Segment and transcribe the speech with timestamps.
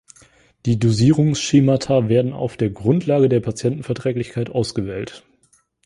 [0.65, 5.21] Die Dosierungsschemata werden auf der Grundlage der Patientenverträglichkeit ausgewählt.